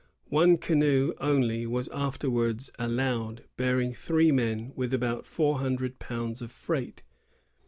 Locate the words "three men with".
3.93-4.95